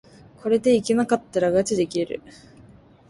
[0.41, 2.23] これでいけなかったらがちで切れる